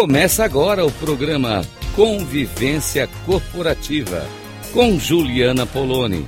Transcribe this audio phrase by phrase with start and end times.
[0.00, 1.60] Começa agora o programa
[1.94, 4.26] Convivência Corporativa
[4.72, 6.26] com Juliana Poloni.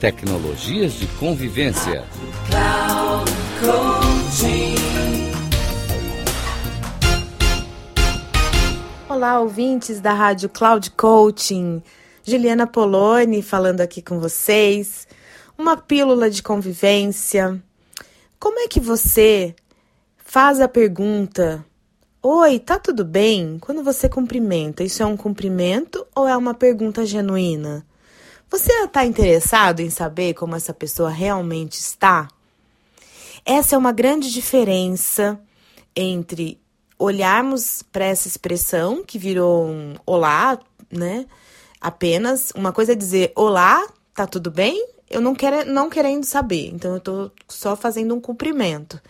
[0.00, 2.02] Tecnologias de convivência.
[9.06, 11.82] Olá, ouvintes da Rádio Cloud Coaching.
[12.24, 15.06] Juliana Poloni falando aqui com vocês.
[15.58, 17.62] Uma pílula de convivência.
[18.38, 19.54] Como é que você
[20.16, 21.62] faz a pergunta
[22.22, 23.58] Oi, tá tudo bem?
[23.58, 27.86] Quando você cumprimenta, isso é um cumprimento ou é uma pergunta genuína?
[28.50, 32.28] Você está interessado em saber como essa pessoa realmente está?
[33.42, 35.40] Essa é uma grande diferença
[35.96, 36.60] entre
[36.98, 40.58] olharmos para essa expressão que virou um olá,
[40.92, 41.24] né?
[41.80, 43.82] Apenas uma coisa é dizer olá,
[44.14, 44.88] tá tudo bem?
[45.08, 49.00] Eu não quero não querendo saber, então eu tô só fazendo um cumprimento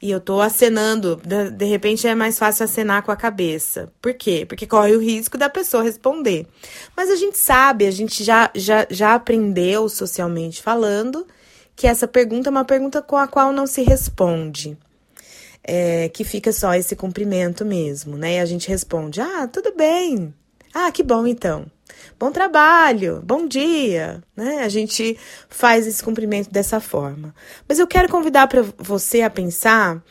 [0.00, 3.90] e eu tô acenando, de, repente é mais fácil acenar com a cabeça.
[4.00, 4.44] Por quê?
[4.46, 6.46] Porque corre o risco da pessoa responder.
[6.94, 11.26] Mas a gente sabe, a gente já, já, já aprendeu socialmente falando
[11.74, 14.76] que essa pergunta é uma pergunta com a qual não se responde.
[15.68, 18.36] É, que fica só esse cumprimento mesmo, né?
[18.36, 20.32] E a gente responde: Ah, tudo bem.
[20.72, 21.66] Ah, que bom então
[22.18, 24.62] bom trabalho, bom dia, né?
[24.62, 25.18] A gente
[25.48, 27.34] faz esse cumprimento dessa forma.
[27.68, 30.02] Mas eu quero convidar para você a pensar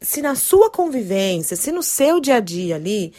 [0.00, 3.12] se na sua convivência, se no seu dia a dia ali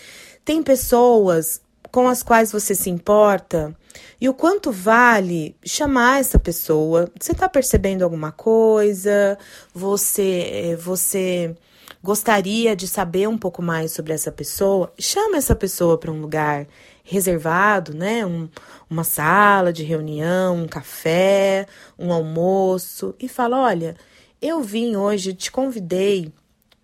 [0.44, 3.76] tem pessoas com as quais você se importa
[4.20, 7.12] e o quanto vale chamar essa pessoa.
[7.20, 9.38] Você está percebendo alguma coisa?
[9.74, 11.56] Você, eh, você
[12.02, 14.94] gostaria de saber um pouco mais sobre essa pessoa?
[14.98, 16.68] Chama essa pessoa para um lugar
[17.04, 18.26] reservado, né?
[18.26, 18.50] Um,
[18.90, 23.96] uma sala de reunião, um café, um almoço e fala: olha,
[24.42, 26.32] eu vim hoje, te convidei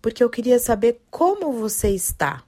[0.00, 2.42] porque eu queria saber como você está.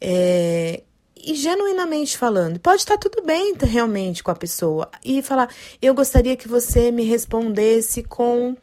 [0.00, 0.82] É,
[1.16, 5.48] e genuinamente falando, pode estar tudo bem realmente com a pessoa e falar:
[5.80, 8.56] eu gostaria que você me respondesse com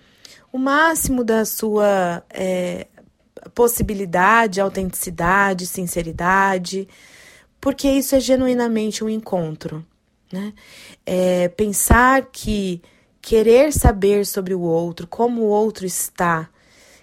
[0.51, 2.87] o máximo da sua é,
[3.53, 6.87] possibilidade, autenticidade, sinceridade
[7.67, 9.85] porque isso é genuinamente um encontro.
[10.31, 10.53] Né?
[11.05, 12.81] É pensar que
[13.21, 16.49] querer saber sobre o outro, como o outro está,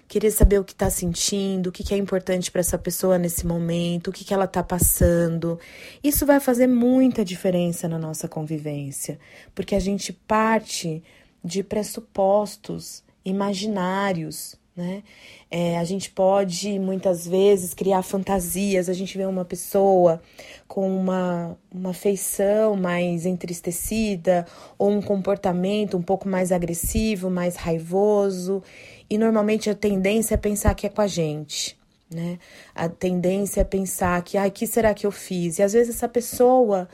[0.07, 3.45] querer saber o que está sentindo, o que, que é importante para essa pessoa nesse
[3.45, 5.59] momento, o que, que ela está passando.
[6.03, 9.19] Isso vai fazer muita diferença na nossa convivência,
[9.53, 11.03] porque a gente parte
[11.43, 15.03] de pressupostos imaginários né?
[15.49, 20.21] É, a gente pode muitas vezes criar fantasias, a gente vê uma pessoa
[20.67, 24.45] com uma, uma feição mais entristecida
[24.77, 28.61] ou um comportamento um pouco mais agressivo, mais raivoso,
[29.09, 31.77] e normalmente a tendência é pensar que é com a gente.
[32.11, 32.37] Né?
[32.73, 35.57] A tendência é pensar que, ai, que será que eu fiz?
[35.57, 36.87] E às vezes essa pessoa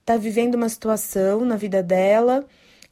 [0.00, 2.44] está vivendo uma situação na vida dela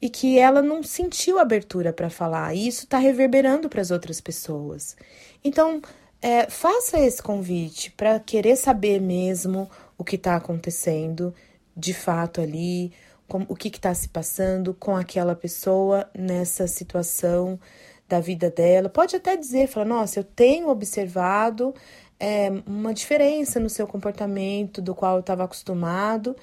[0.03, 2.53] e que ela não sentiu abertura para falar.
[2.53, 4.97] E isso está reverberando para as outras pessoas.
[5.41, 5.81] Então,
[6.21, 11.33] é, faça esse convite para querer saber mesmo o que está acontecendo
[11.73, 12.91] de fato ali,
[13.29, 17.57] com, o que está se passando com aquela pessoa nessa situação
[18.05, 18.89] da vida dela.
[18.89, 21.73] Pode até dizer, falar, nossa, eu tenho observado
[22.19, 26.35] é, uma diferença no seu comportamento do qual eu estava acostumado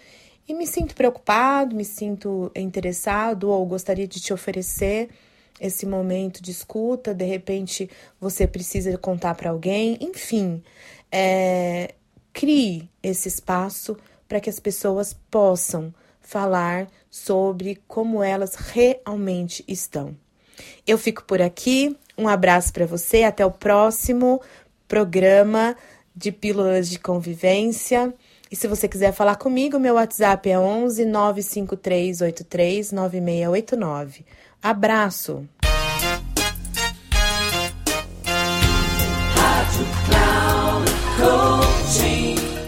[0.50, 5.08] e me sinto preocupado, me sinto interessado ou gostaria de te oferecer
[5.60, 7.14] esse momento de escuta.
[7.14, 7.88] De repente,
[8.20, 9.96] você precisa contar para alguém.
[10.00, 10.60] Enfim,
[11.12, 11.94] é,
[12.32, 13.96] crie esse espaço
[14.28, 20.16] para que as pessoas possam falar sobre como elas realmente estão.
[20.84, 21.96] Eu fico por aqui.
[22.18, 23.22] Um abraço para você.
[23.22, 24.42] Até o próximo
[24.88, 25.76] programa
[26.14, 28.12] de Pílulas de Convivência.
[28.50, 34.24] E se você quiser falar comigo, meu WhatsApp é 11 95383 9689.
[34.60, 35.46] Abraço!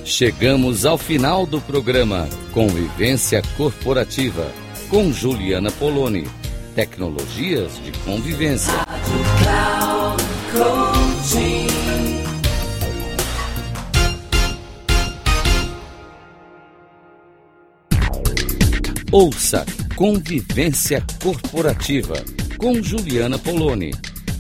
[0.05, 4.53] Chegamos ao final do programa Convivência Corporativa
[4.89, 6.29] com Juliana Poloni.
[6.77, 8.73] Tecnologias de convivência.
[8.73, 11.62] Rádio Cloud Coaching.
[19.11, 19.67] Ouça
[19.97, 22.15] Convivência Corporativa
[22.57, 23.93] com Juliana Poloni.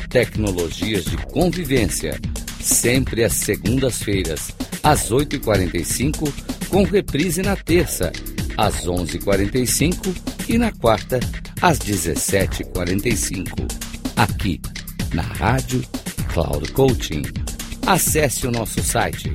[0.08, 2.18] Tecnologias de convivência.
[2.60, 4.52] Sempre às segundas-feiras,
[4.82, 6.32] às 8h45,
[6.68, 8.12] com reprise na terça,
[8.56, 10.14] às 11h45
[10.48, 11.18] e na quarta,
[11.60, 13.70] às 17h45.
[14.16, 14.60] Aqui,
[15.12, 15.82] na Rádio
[16.32, 17.22] Cloud Coaching.
[17.86, 19.32] Acesse o nosso site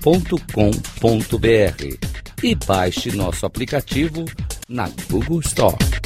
[0.00, 1.98] radio.cloudcoaching.com.br
[2.42, 4.24] e baixe nosso aplicativo
[4.68, 5.99] na Google Store.